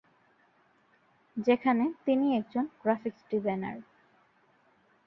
[1.37, 3.77] যেখানে তিনি একজন গ্রাফিক ডিজাইনার।